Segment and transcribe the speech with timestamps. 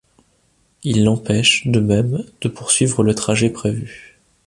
[0.81, 4.17] Il l'empêche, de même, de poursuivre le trajet prévu.